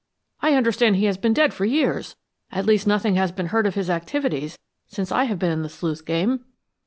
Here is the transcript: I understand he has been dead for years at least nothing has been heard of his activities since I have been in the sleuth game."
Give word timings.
I 0.41 0.55
understand 0.55 0.95
he 0.95 1.05
has 1.05 1.19
been 1.19 1.31
dead 1.31 1.53
for 1.53 1.63
years 1.63 2.15
at 2.51 2.65
least 2.65 2.87
nothing 2.87 3.13
has 3.17 3.31
been 3.31 3.45
heard 3.49 3.67
of 3.67 3.75
his 3.75 3.87
activities 3.87 4.57
since 4.87 5.11
I 5.11 5.25
have 5.25 5.37
been 5.37 5.51
in 5.51 5.61
the 5.61 5.69
sleuth 5.69 6.05
game." 6.05 6.43